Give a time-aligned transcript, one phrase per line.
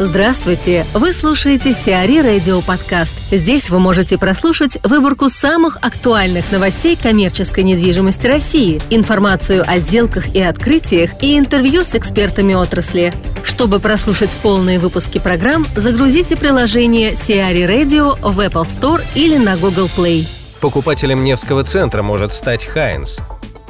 [0.00, 0.84] Здравствуйте!
[0.92, 3.14] Вы слушаете Сиари Радио Подкаст.
[3.30, 10.42] Здесь вы можете прослушать выборку самых актуальных новостей коммерческой недвижимости России, информацию о сделках и
[10.42, 13.12] открытиях и интервью с экспертами отрасли.
[13.44, 19.88] Чтобы прослушать полные выпуски программ, загрузите приложение Сиари Radio в Apple Store или на Google
[19.96, 20.26] Play.
[20.60, 23.20] Покупателем Невского центра может стать Хайнс.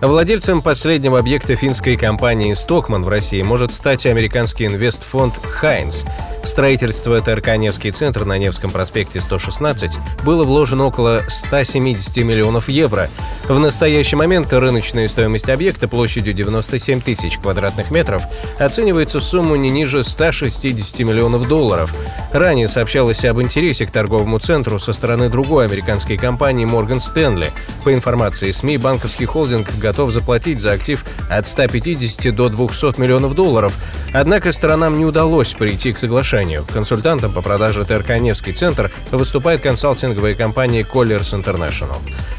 [0.00, 6.06] Владельцем последнего объекта финской компании «Стокман» в России может стать американский инвестфонд «Хайнс»,
[6.50, 9.92] строительство ТРК «Невский центр» на Невском проспекте 116
[10.24, 13.08] было вложено около 170 миллионов евро.
[13.48, 18.22] В настоящий момент рыночная стоимость объекта площадью 97 тысяч квадратных метров
[18.58, 21.94] оценивается в сумму не ниже 160 миллионов долларов.
[22.32, 27.50] Ранее сообщалось об интересе к торговому центру со стороны другой американской компании Morgan Stanley.
[27.84, 33.72] По информации СМИ, банковский холдинг готов заплатить за актив от 150 до 200 миллионов долларов.
[34.12, 36.64] Однако сторонам не удалось прийти к соглашению соглашению.
[36.72, 41.96] Консультантом по продаже ТРК «Невский центр» выступает консалтинговая компания Colliers International.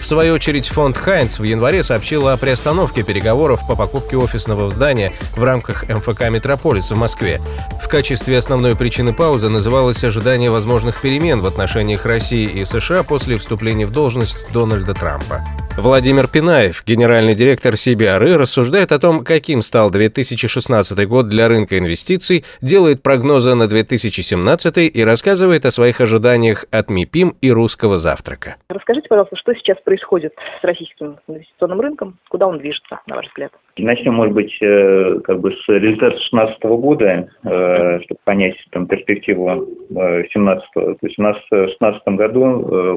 [0.00, 5.12] В свою очередь, фонд «Хайнц» в январе сообщил о приостановке переговоров по покупке офисного здания
[5.36, 7.40] в рамках МФК «Метрополис» в Москве.
[7.82, 13.38] В качестве основной причины паузы называлось ожидание возможных перемен в отношениях России и США после
[13.38, 15.44] вступления в должность Дональда Трампа.
[15.78, 22.44] Владимир Пинаев, генеральный директор CBRE, рассуждает о том, каким стал 2016 год для рынка инвестиций,
[22.60, 28.56] делает прогнозы на 2017 и рассказывает о своих ожиданиях от МИПИМ и русского завтрака.
[28.68, 33.52] Расскажите, пожалуйста, что сейчас происходит с российским инвестиционным рынком, куда он движется, на ваш взгляд?
[33.78, 39.66] Начнем, может быть, э, как бы с результата 2016 года, э, чтобы понять там, перспективу
[39.88, 42.42] 2017 э, То есть у нас в 2016 году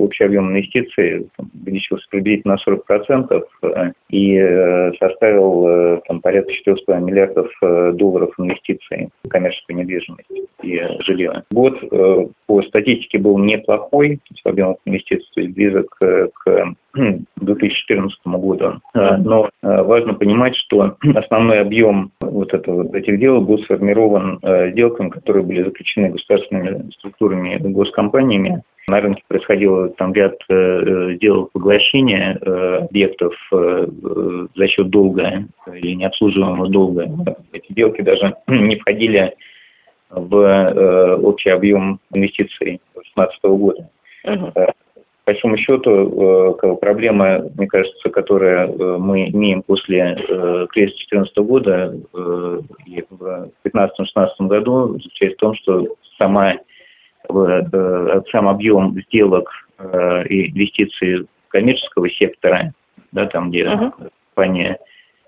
[0.00, 7.50] общий объем инвестиций увеличился приблизительно на 40% и составил там, порядка 4,5 миллиардов
[7.96, 10.28] долларов инвестиций в коммерческую недвижимость
[10.62, 11.42] и жилье.
[11.50, 11.78] Год
[12.46, 16.74] по статистике был неплохой, то есть объем инвестиций то есть близок к
[17.36, 18.80] 2014 году.
[18.94, 25.44] Но важно понимать, что основной объем вот этого, этих дел был сформирован э, сделками, которые
[25.44, 28.62] были заключены государственными структурами госкомпаниями.
[28.88, 33.86] На рынке происходило там ряд э, сделок поглощения э, объектов э,
[34.54, 37.08] за счет долга или необслуживаемого долга.
[37.52, 39.34] Эти сделки даже не входили
[40.10, 43.88] в э, общий объем инвестиций 2016 года.
[44.26, 44.74] Uh-huh
[45.24, 51.36] по большому счету, э, проблема, мне кажется, которая э, мы имеем после э, кризиса 2014
[51.38, 51.94] года
[52.84, 55.86] и в 2015-2016 году, заключается в том, что
[56.18, 56.56] сама,
[57.28, 59.50] сам объем сделок
[60.28, 62.72] и инвестиций коммерческого сектора,
[63.12, 64.10] да, там, где uh-huh.
[64.34, 64.76] компании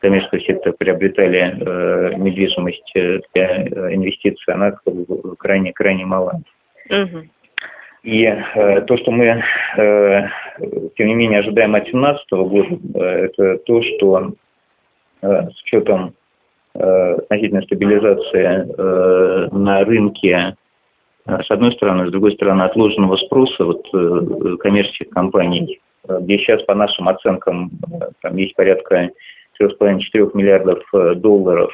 [0.00, 3.62] коммерческого сектора приобретали э, недвижимость для
[3.94, 4.76] инвестиций, она
[5.38, 6.40] крайне крайне мала.
[6.90, 7.28] Uh-huh.
[8.02, 9.42] И э, то, что мы,
[9.76, 10.28] э,
[10.96, 14.32] тем не менее, ожидаем от 2017 года, э, это то, что
[15.22, 16.14] э, с учетом
[16.74, 20.52] э, относительной стабилизации э, на рынке, э,
[21.28, 25.78] с одной стороны, с другой стороны, отложенного спроса вот, э, коммерческих компаний,
[26.08, 29.10] э, где сейчас, по нашим оценкам, э, там есть порядка
[29.60, 30.82] 3,5-4 миллиардов
[31.16, 31.72] долларов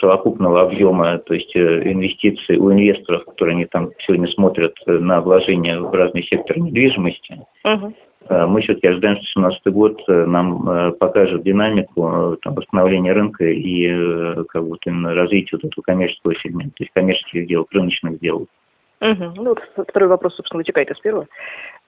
[0.00, 5.92] совокупного объема, то есть инвестиций у инвесторов, которые они там сегодня смотрят на вложения в
[5.92, 7.92] разные секторы недвижимости, uh-huh.
[8.30, 14.78] Мы все-таки ожидаем, что 2017 год нам покажет динамику там, восстановления рынка и как бы,
[14.86, 18.48] именно развития вот этого коммерческого сегмента, то есть коммерческих сделок, рыночных сделок.
[19.00, 19.32] Угу.
[19.36, 21.26] Ну, вот второй вопрос, собственно, вытекает из первого.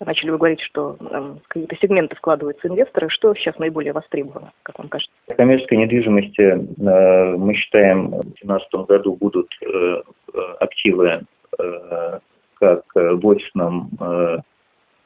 [0.01, 3.11] Начали вы говорить, что э, какие-то сегменты вкладываются инвесторы.
[3.11, 5.13] Что сейчас наиболее востребовано, как вам кажется?
[5.37, 10.03] Коммерческой недвижимости, э, мы считаем, в 2017 году будут э,
[10.59, 11.21] активы
[11.59, 12.19] э,
[12.59, 14.52] как в офисном э, Э,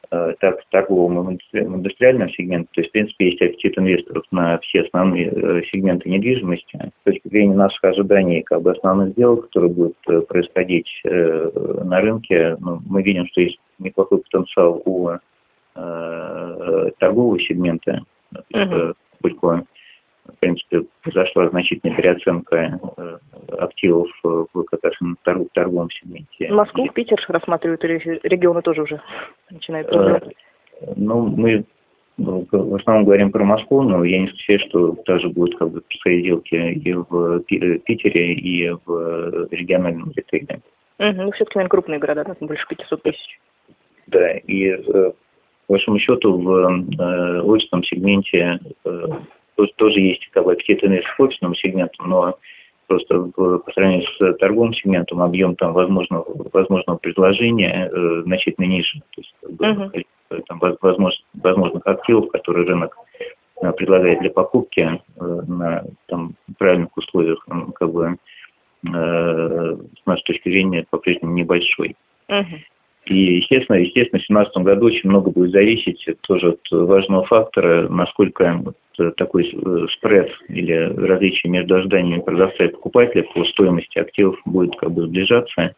[0.09, 2.69] так в торговом и индустриальном сегменте.
[2.73, 6.91] То есть, в принципе, есть аппетит инвесторов на все основные э, сегменты недвижимости.
[7.01, 12.57] С точки зрения наших ожиданий как бы основных сделок, которые будут э, происходить на рынке,
[12.59, 15.11] ну, мы видим, что есть неплохой потенциал у
[16.99, 18.01] торгового сегмента.
[18.51, 18.95] Uh-huh
[20.27, 23.17] в принципе, произошла значительная переоценка э,
[23.57, 26.49] активов в как раз на торг, торговом сегменте.
[26.51, 26.89] Москву, и...
[26.89, 29.01] Питер рассматривают или регионы тоже уже
[29.49, 30.19] начинают э,
[30.95, 31.65] Ну, мы
[32.17, 35.81] ну, в основном говорим про Москву, но я не исключаю, что также будут как бы
[35.81, 40.61] происходить сделки и в Питере, и в региональном ритейле.
[40.99, 43.39] Угу, ну, все-таки, наверное, крупные города, да, больше 500 тысяч.
[44.07, 44.81] Да, и э,
[45.67, 49.05] по большому счету в э, офисном сегменте э,
[49.57, 52.37] тоже, тоже есть как бы аппетит инвесторов в офисном сегменту, но
[52.85, 59.01] просто по сравнению с торговым сегментом объем там возможного, возможного предложения э, значительно ниже.
[59.13, 60.43] То есть uh-huh.
[60.47, 62.95] там, возможно, возможных активов, которые рынок
[63.61, 64.99] э, предлагает для покупки э,
[65.47, 68.15] на там, правильных условиях, ну, как бы
[68.85, 71.95] э, с нашей точки зрения по-прежнему небольшой.
[72.29, 72.45] Uh-huh.
[73.09, 78.61] И, естественно, естественно, в 2017 году очень много будет зависеть тоже от важного фактора, насколько
[78.63, 84.75] вот такой э, спред или различие между ожиданиями продавца и покупателя по стоимости активов будет
[84.77, 85.75] как бы сближаться.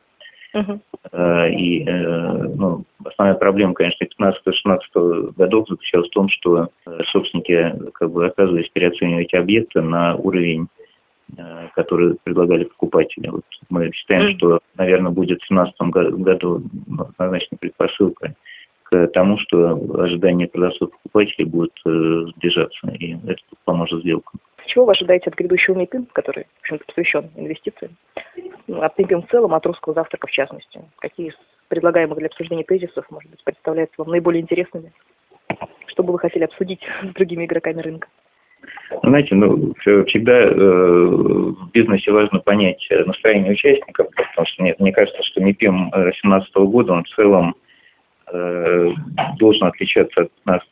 [0.56, 1.52] Uh-huh.
[1.52, 6.70] И э, ну, основная проблема, конечно, 15-16 годов заключалась в том, что
[7.12, 10.68] собственники как бы оказывались переоценивать объекты на уровень
[11.38, 13.28] Э, которые предлагали покупатели.
[13.28, 15.82] Вот мы считаем, что, наверное, будет в 2017
[16.22, 16.64] году
[17.18, 18.34] однозначно предпосылка
[18.84, 21.90] к тому, что ожидания продавцов покупателей будут э,
[22.36, 24.40] сближаться, и это поможет сделкам.
[24.66, 27.98] Чего вы ожидаете от грядущего МИПИМ, который, в общем-то, посвящен инвестициям?
[28.68, 30.82] Ну, от МИПИМ в целом, от русского завтрака в частности.
[31.00, 31.36] Какие из
[31.70, 34.92] предлагаемых для обсуждения тезисов, может быть, представляются вам наиболее интересными?
[35.88, 38.08] Что бы вы хотели обсудить с другими игроками рынка?
[39.04, 39.74] Знаете, ну,
[40.08, 45.92] всегда э, в бизнесе важно понять настроение участников, потому что мне, мне кажется, что МИПИМ
[45.92, 47.56] 2017 года, он в целом
[48.32, 48.92] э,
[49.38, 50.68] должен отличаться от 15,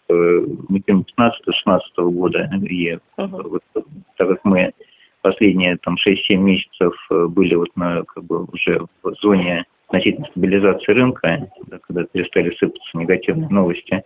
[0.69, 2.49] МИПИМ 15-16 года.
[2.63, 3.49] И uh-huh.
[3.49, 4.71] вот, так как мы
[5.21, 11.49] последние там 6-7 месяцев были вот на, как бы, уже в зоне значительной стабилизации рынка,
[11.87, 14.03] когда перестали сыпаться негативные новости.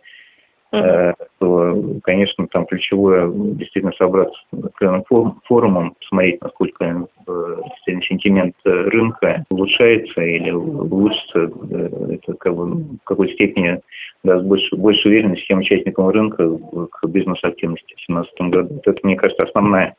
[0.72, 5.04] То, конечно, там ключевое действительно собраться с
[5.48, 11.52] форумом, посмотреть, насколько э, действительно сентимент рынка улучшается или улучшится.
[11.72, 13.82] Э, это как бы в какой-то степени
[14.24, 16.58] даст больше, больше уверенности всем участникам рынка
[16.92, 18.82] к бизнес-активности в 2017 году.
[18.86, 19.96] Это, мне кажется, основная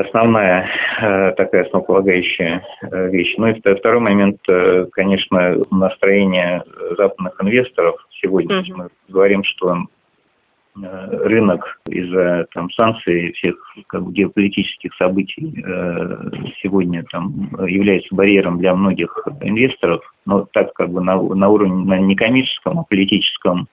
[0.00, 0.68] основная
[1.00, 3.34] э, такая основополагающая э, вещь.
[3.36, 6.62] Ну и второй момент, э, конечно, настроение
[6.96, 7.96] западных инвесторов.
[8.20, 8.74] Сегодня mm-hmm.
[8.76, 9.84] мы говорим, что
[10.76, 13.56] э, рынок из-за там санкций всех
[13.86, 16.30] как бы, геополитических событий э,
[16.62, 21.98] сегодня там является барьером для многих инвесторов, но так как бы на, на уровне на
[21.98, 23.68] не коммерческом, а политическом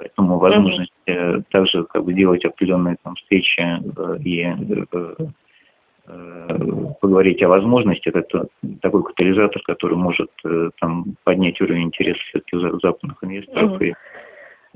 [0.00, 1.44] Поэтому возможность mm-hmm.
[1.50, 5.14] также как бы делать определенные там встречи э, и э,
[7.00, 8.46] поговорить о возможности, это
[8.80, 10.30] такой катализатор, который может
[10.80, 13.86] там поднять уровень интереса все-таки западных инвесторов mm-hmm.
[13.86, 13.94] и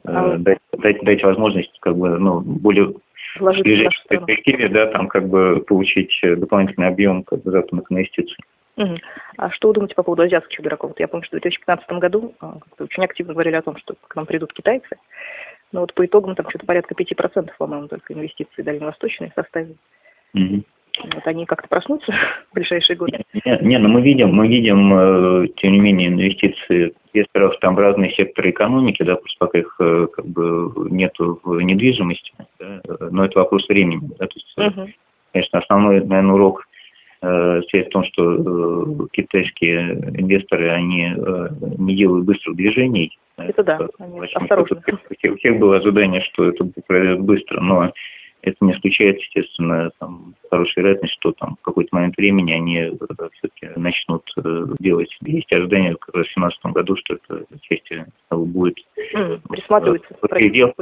[0.05, 0.37] а...
[0.39, 2.95] дать, дать, дать возможность как бы ну, более
[3.39, 8.37] в ближайшей перспективе, да, там как бы получить дополнительный объем как бы, западных инвестиций.
[8.77, 8.99] Угу.
[9.39, 10.91] А что вы думаете по поводу азиатских игроков?
[10.91, 12.35] Вот я помню, что в 2015 году
[12.79, 14.97] очень активно говорили о том, что к нам придут китайцы.
[15.73, 19.77] Но вот по итогам там что-то порядка 5%, по-моему, только инвестиции дальневосточные составили.
[20.35, 20.63] Угу.
[21.03, 22.13] Вот они как-то проснутся
[22.51, 23.25] в ближайшие годы?
[23.33, 27.79] Не, не, но мы видим, мы видим, э, тем не менее, инвестиции инвесторов там в
[27.79, 32.81] разные секторы экономики, да, просто пока их э, как бы нету в недвижимости, да,
[33.11, 34.01] но это вопрос времени.
[34.19, 34.89] Да, то есть, угу.
[35.33, 36.65] конечно, основной, наверное, урок
[37.25, 41.49] Э, связь в том, что э, китайские инвесторы, они э,
[41.79, 43.17] не делают быстрых движений.
[43.39, 44.83] Это да, они осторожно.
[45.31, 47.93] У всех было ожидание, что это произойдет быстро, но
[48.47, 52.93] это не исключает, естественно, там, хорошая вероятность, что там в какой-то момент времени они э,
[53.35, 55.15] все-таки начнут э, делать.
[55.23, 58.77] Есть ожидание как раз в 2017 году, что это части будет
[59.15, 60.15] mm, присматривается.
[60.29, 60.73] Предел,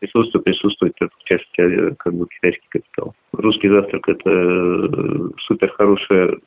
[0.00, 3.14] присутствует, присутствует в части э, как бы китайский капитал.
[3.32, 6.38] Русский завтрак– это супер хорошая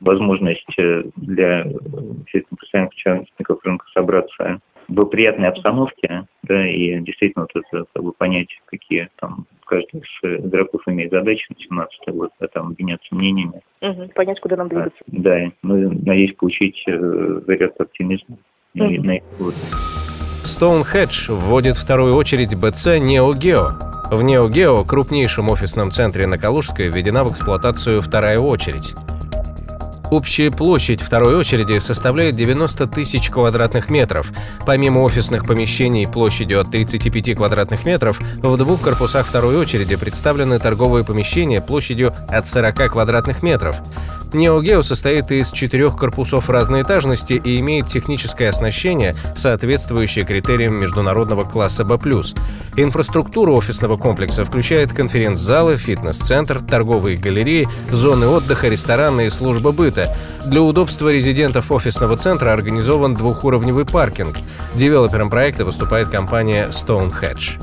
[0.00, 0.66] возможность
[1.16, 1.64] для
[2.32, 8.48] потенциальных участников рынка собраться в приятной обстановке, да, и действительно вот это как бы понять,
[8.66, 13.62] какие там каждый из игроков имеет задачи на 17 год, да, там обменяться мнениями.
[13.80, 14.98] Угу, понять, куда нам двигаться.
[15.00, 18.36] А, да, мы надеюсь получить э, заряд оптимизма
[18.74, 18.84] угу.
[18.84, 19.54] на, на год.
[21.28, 23.70] Вводит вторую очередь БЦ NeoGeo.
[24.10, 28.94] В NeoGeo, крупнейшем офисном центре на Калужской, введена в эксплуатацию вторая очередь.
[30.12, 34.30] Общая площадь второй очереди составляет 90 тысяч квадратных метров.
[34.66, 41.02] Помимо офисных помещений площадью от 35 квадратных метров, в двух корпусах второй очереди представлены торговые
[41.02, 43.76] помещения площадью от 40 квадратных метров.
[44.34, 51.84] NeoGeo состоит из четырех корпусов разной этажности и имеет техническое оснащение, соответствующее критериям международного класса
[51.84, 51.98] B+.
[52.76, 60.16] Инфраструктура офисного комплекса включает конференц-залы, фитнес-центр, торговые галереи, зоны отдыха, рестораны и служба быта.
[60.46, 64.36] Для удобства резидентов офисного центра организован двухуровневый паркинг.
[64.74, 67.60] Девелопером проекта выступает компания Stone Hedge.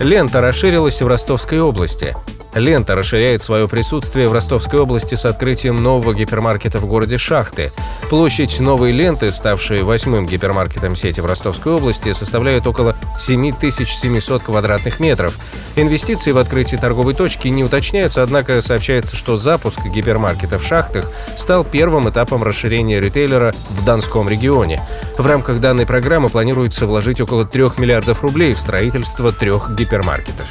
[0.00, 2.14] Лента расширилась в Ростовской области.
[2.54, 7.70] Лента расширяет свое присутствие в Ростовской области с открытием нового гипермаркета в городе Шахты.
[8.08, 15.36] Площадь новой ленты, ставшей восьмым гипермаркетом сети в Ростовской области, составляет около 7700 квадратных метров.
[15.76, 21.04] Инвестиции в открытие торговой точки не уточняются, однако сообщается, что запуск гипермаркета в Шахтах
[21.36, 24.80] стал первым этапом расширения ритейлера в Донском регионе.
[25.18, 30.46] В рамках данной программы планируется вложить около 3 миллиардов рублей в строительство трех гипермаркетов.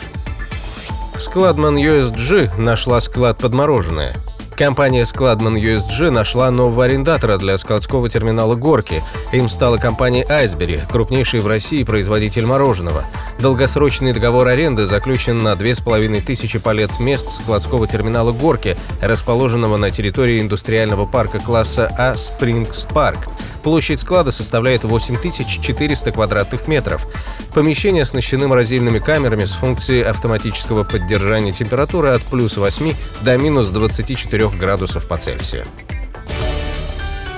[1.20, 4.16] Складман USG нашла склад подмороженное.
[4.56, 9.04] Компания Складман USG нашла нового арендатора для складского терминала «Горки».
[9.32, 13.04] Им стала компания «Айсбери», крупнейший в России производитель мороженого.
[13.40, 21.06] Долгосрочный договор аренды заключен на 2500 палет мест складского терминала «Горки», расположенного на территории индустриального
[21.06, 23.28] парка класса А «Спрингс Парк».
[23.68, 27.06] Площадь склада составляет 8400 квадратных метров.
[27.54, 34.48] Помещение оснащены морозильными камерами с функцией автоматического поддержания температуры от плюс 8 до минус 24
[34.52, 35.66] градусов по Цельсию.